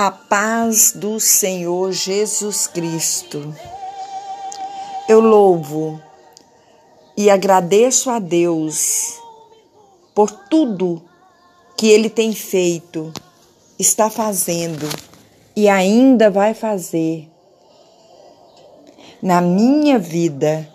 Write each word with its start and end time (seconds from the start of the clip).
A 0.00 0.12
paz 0.12 0.92
do 0.92 1.18
Senhor 1.18 1.90
Jesus 1.90 2.68
Cristo. 2.68 3.52
Eu 5.08 5.18
louvo 5.18 6.00
e 7.16 7.28
agradeço 7.28 8.08
a 8.08 8.20
Deus 8.20 9.18
por 10.14 10.30
tudo 10.30 11.02
que 11.76 11.88
Ele 11.88 12.08
tem 12.08 12.32
feito, 12.32 13.12
está 13.76 14.08
fazendo 14.08 14.88
e 15.56 15.68
ainda 15.68 16.30
vai 16.30 16.54
fazer 16.54 17.28
na 19.20 19.40
minha 19.40 19.98
vida 19.98 20.72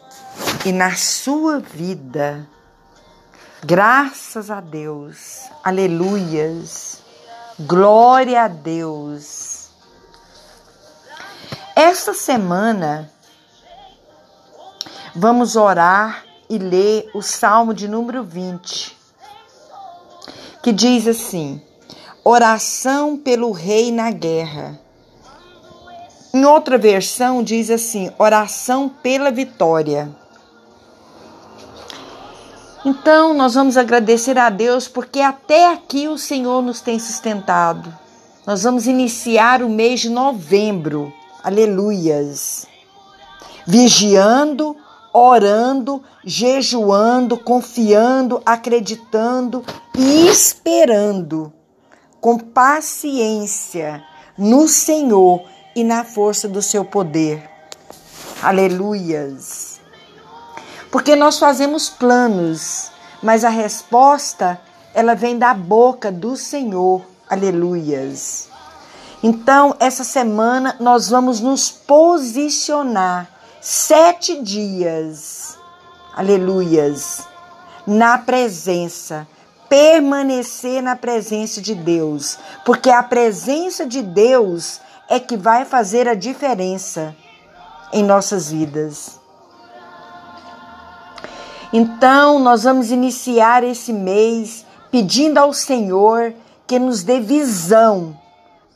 e 0.65 0.73
na 0.73 0.97
sua 0.97 1.61
vida. 1.61 2.45
Graças 3.63 4.51
a 4.51 4.59
Deus. 4.59 5.43
Aleluias. 5.63 7.02
Glória 7.59 8.45
a 8.45 8.47
Deus. 8.47 9.67
Esta 11.75 12.11
semana 12.11 13.11
vamos 15.15 15.55
orar 15.55 16.25
e 16.49 16.57
ler 16.57 17.11
o 17.13 17.21
Salmo 17.21 17.71
de 17.71 17.87
número 17.87 18.23
20, 18.23 18.97
que 20.63 20.71
diz 20.71 21.07
assim: 21.07 21.61
Oração 22.23 23.15
pelo 23.15 23.51
rei 23.51 23.91
na 23.91 24.09
guerra. 24.09 24.79
Em 26.33 26.43
outra 26.45 26.75
versão 26.75 27.43
diz 27.43 27.69
assim: 27.69 28.11
Oração 28.17 28.89
pela 28.89 29.29
vitória. 29.29 30.22
Então, 32.85 33.33
nós 33.33 33.53
vamos 33.53 33.77
agradecer 33.77 34.37
a 34.37 34.49
Deus 34.49 34.89
porque 34.89 35.21
até 35.21 35.71
aqui 35.71 36.09
o 36.09 36.17
Senhor 36.17 36.61
nos 36.61 36.81
tem 36.81 36.99
sustentado. 36.99 37.93
Nós 38.45 38.63
vamos 38.63 38.87
iniciar 38.87 39.63
o 39.63 39.69
mês 39.69 40.01
de 40.01 40.09
novembro, 40.09 41.13
aleluias, 41.41 42.67
vigiando, 43.65 44.75
orando, 45.13 46.03
jejuando, 46.25 47.37
confiando, 47.37 48.41
acreditando 48.45 49.63
e 49.97 50.27
esperando 50.27 51.53
com 52.19 52.37
paciência 52.37 54.03
no 54.37 54.67
Senhor 54.67 55.41
e 55.73 55.85
na 55.85 56.03
força 56.03 56.49
do 56.49 56.61
seu 56.61 56.83
poder. 56.83 57.49
Aleluias 58.41 59.72
porque 60.93 61.15
nós 61.15 61.39
fazemos 61.39 61.89
planos, 61.89 62.91
mas 63.19 63.43
a 63.43 63.49
resposta 63.49 64.61
ela 64.93 65.15
vem 65.15 65.39
da 65.39 65.51
boca 65.51 66.11
do 66.11 66.37
Senhor. 66.37 67.01
Aleluias. 67.27 68.47
Então, 69.23 69.75
essa 69.79 70.03
semana 70.03 70.75
nós 70.79 71.09
vamos 71.09 71.39
nos 71.39 71.71
posicionar 71.71 73.27
sete 73.59 74.39
dias, 74.39 75.57
aleluias, 76.15 77.27
na 77.87 78.19
presença, 78.19 79.27
permanecer 79.67 80.83
na 80.83 80.95
presença 80.95 81.59
de 81.59 81.73
Deus, 81.73 82.37
porque 82.63 82.91
a 82.91 83.01
presença 83.01 83.83
de 83.83 84.03
Deus 84.03 84.79
é 85.09 85.19
que 85.19 85.37
vai 85.37 85.65
fazer 85.65 86.07
a 86.07 86.13
diferença 86.13 87.15
em 87.91 88.03
nossas 88.03 88.51
vidas. 88.51 89.22
Então, 91.75 92.37
nós 92.37 92.63
vamos 92.63 92.91
iniciar 92.91 93.63
esse 93.63 93.91
mês 93.91 94.63
pedindo 94.91 95.39
ao 95.39 95.51
Senhor 95.51 96.31
que 96.67 96.77
nos 96.77 97.01
dê 97.01 97.19
visão 97.19 98.15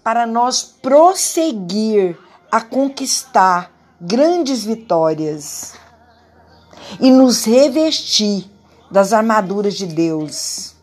para 0.04 0.26
nós 0.26 0.64
prosseguir 0.64 2.18
a 2.52 2.60
conquistar 2.60 3.72
grandes 4.02 4.64
vitórias 4.64 5.76
e 7.00 7.12
nos 7.12 7.46
revestir 7.46 8.50
das 8.90 9.14
armaduras 9.14 9.76
de 9.76 9.86
Deus 9.86 10.74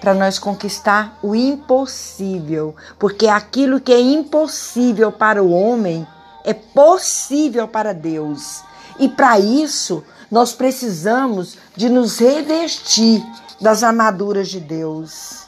para 0.00 0.14
nós 0.14 0.38
conquistar 0.38 1.18
o 1.22 1.34
impossível, 1.34 2.74
porque 2.98 3.26
aquilo 3.26 3.80
que 3.80 3.92
é 3.92 4.00
impossível 4.00 5.10
para 5.10 5.42
o 5.42 5.50
homem 5.50 6.06
é 6.44 6.52
possível 6.52 7.66
para 7.66 7.92
Deus. 7.92 8.62
E 8.98 9.08
para 9.08 9.38
isso, 9.38 10.04
nós 10.30 10.52
precisamos 10.52 11.58
de 11.76 11.88
nos 11.88 12.18
revestir 12.18 13.22
das 13.60 13.82
armaduras 13.82 14.48
de 14.48 14.60
Deus. 14.60 15.46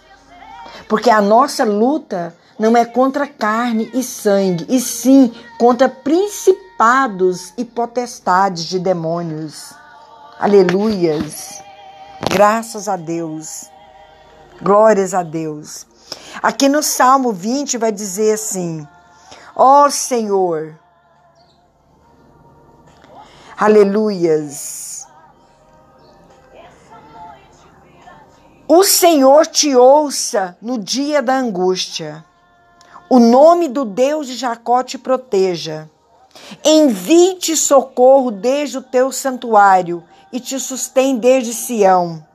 Porque 0.89 1.11
a 1.11 1.21
nossa 1.21 1.65
luta 1.65 2.35
não 2.59 2.77
é 2.77 2.85
contra 2.85 3.27
carne 3.27 3.91
e 3.93 4.03
sangue, 4.03 4.67
e 4.69 4.81
sim 4.81 5.33
contra 5.59 5.89
principados 5.89 7.53
e 7.57 7.65
potestades 7.65 8.65
de 8.65 8.79
demônios. 8.79 9.73
Aleluias. 10.39 11.63
Graças 12.31 12.89
a 12.89 12.97
Deus. 12.97 13.71
Glórias 14.63 15.15
a 15.15 15.23
Deus. 15.23 15.87
Aqui 16.43 16.69
no 16.69 16.83
Salmo 16.83 17.33
20 17.33 17.79
vai 17.79 17.91
dizer 17.91 18.35
assim: 18.35 18.87
Ó 19.57 19.87
oh, 19.87 19.91
Senhor, 19.91 20.79
Aleluias. 23.57 25.07
O 28.67 28.83
Senhor 28.83 29.47
te 29.47 29.77
ouça 29.77 30.57
no 30.61 30.77
dia 30.77 31.23
da 31.23 31.37
angústia. 31.37 32.25
O 33.09 33.21
nome 33.21 33.69
do 33.69 33.85
Deus 33.85 34.27
de 34.27 34.35
Jacó 34.35 34.83
te 34.83 34.99
proteja. 34.99 35.89
Envie-te 36.65 37.57
socorro 37.57 38.33
desde 38.33 38.79
o 38.79 38.83
teu 38.83 39.13
santuário 39.13 40.03
e 40.33 40.41
te 40.41 40.59
sustém 40.59 41.17
desde 41.17 41.55
Sião. 41.55 42.27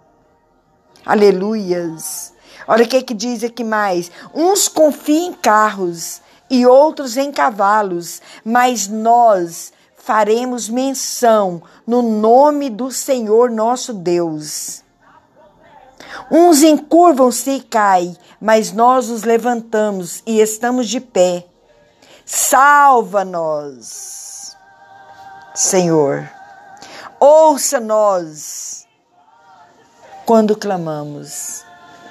Aleluias. 1.05 2.33
Olha 2.65 2.85
o 2.85 2.87
que, 2.87 3.01
que 3.01 3.13
diz 3.13 3.43
aqui 3.43 3.63
mais. 3.63 4.09
Uns 4.33 4.69
confiam 4.69 5.31
em 5.31 5.33
carros 5.33 6.21
e 6.49 6.65
outros 6.65 7.17
em 7.17 7.29
cavalos, 7.29 8.21
mas 8.45 8.87
nós 8.87 9.73
faremos 10.09 10.67
menção 10.67 11.61
no 11.85 12.01
nome 12.01 12.67
do 12.67 12.91
Senhor 12.91 13.51
nosso 13.51 13.93
Deus. 13.93 14.83
Uns 16.31 16.63
encurvam-se 16.63 17.51
e 17.51 17.61
caem, 17.61 18.17
mas 18.41 18.71
nós 18.71 19.07
os 19.11 19.21
levantamos 19.21 20.23
e 20.25 20.41
estamos 20.41 20.89
de 20.89 20.99
pé. 20.99 21.45
Salva-nos, 22.25 23.77
Senhor. 25.53 26.27
Ouça-nos 27.19 28.87
quando 30.25 30.57
clamamos. 30.57 31.63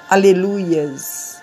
Aleluias. 0.08 1.42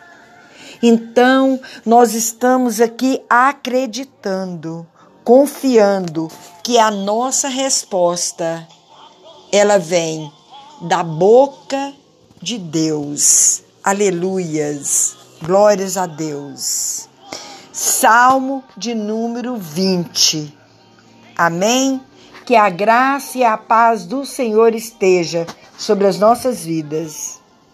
Então, 0.82 1.60
nós 1.86 2.14
estamos 2.14 2.80
aqui 2.80 3.22
acreditando 3.30 4.88
confiando 5.26 6.30
que 6.64 6.78
a 6.78 6.92
nossa 6.92 7.50
resposta 7.50 8.66
ela 9.52 9.80
vem 9.80 10.32
da 10.84 11.02
boca 11.04 11.94
de 12.40 12.60
Deus. 12.60 13.64
Aleluias. 13.84 15.18
Glórias 15.42 15.98
a 15.98 16.06
Deus. 16.06 17.10
Salmo 17.74 18.64
de 18.78 18.94
número 18.94 19.58
20. 19.58 20.56
Amém? 21.36 22.00
Que 22.46 22.56
a 22.56 22.70
graça 22.70 23.40
e 23.40 23.44
a 23.44 23.58
paz 23.58 24.06
do 24.06 24.26
Senhor 24.26 24.76
esteja 24.76 25.48
sobre 25.76 26.06
as 26.06 26.20
nossas 26.20 26.64
vidas. 26.64 27.42